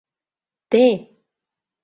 [0.71, 0.81] Те!